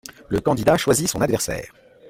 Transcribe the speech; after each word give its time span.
Le 0.29 0.41
candidat 0.41 0.77
choisit 0.77 1.07
son 1.07 1.21
adversaire. 1.21 1.71